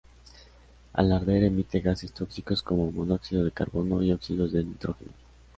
[0.93, 5.11] Al arder emite gases tóxicos como monóxido de carbono y óxidos de nitrógeno.